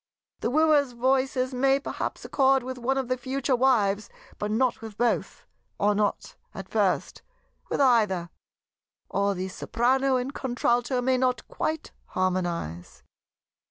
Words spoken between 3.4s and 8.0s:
wives, but not with both; or not, at first, with